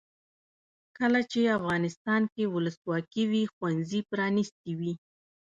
کله 0.97 1.19
چې 1.31 1.53
افغانستان 1.57 2.21
کې 2.33 2.43
ولسواکي 2.53 3.23
وي 3.31 3.43
ښوونځي 3.53 4.01
پرانیستي 4.11 4.71
وي. 4.79 4.93